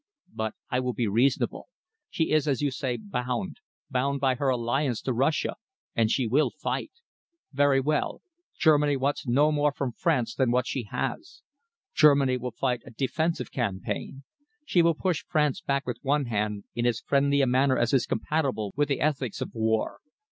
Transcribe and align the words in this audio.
But 0.33 0.55
I 0.71 0.79
will 0.79 0.93
be 0.95 1.05
reasonable. 1.05 1.67
She 2.09 2.31
is, 2.31 2.47
as 2.47 2.59
you 2.59 2.71
say, 2.71 2.97
bound 2.97 3.57
bound 3.91 4.19
by 4.19 4.33
her 4.33 4.49
alliance 4.49 4.99
to 5.03 5.13
Russia, 5.13 5.57
and 5.93 6.09
she 6.09 6.25
will 6.25 6.49
fight. 6.49 6.89
Very 7.53 7.79
well! 7.79 8.23
Germany 8.57 8.97
wants 8.97 9.27
no 9.27 9.51
more 9.51 9.71
from 9.71 9.91
France 9.91 10.33
than 10.33 10.49
what 10.49 10.65
she 10.65 10.85
has. 10.89 11.43
Germany 11.93 12.37
will 12.37 12.49
fight 12.49 12.81
a 12.83 12.89
defensive 12.89 13.51
campaign. 13.51 14.23
She 14.65 14.81
will 14.81 14.95
push 14.95 15.23
France 15.29 15.61
back 15.61 15.85
with 15.85 15.97
one 16.01 16.25
hand, 16.25 16.63
in 16.73 16.87
as 16.87 16.99
friendly 17.01 17.41
a 17.41 17.45
manner 17.45 17.77
as 17.77 17.93
is 17.93 18.07
compatible 18.07 18.73
with 18.75 18.87
the 18.87 19.01
ethics 19.01 19.39
of 19.39 19.53
war. 19.53 19.99